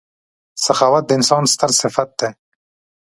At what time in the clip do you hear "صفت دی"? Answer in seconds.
1.81-2.29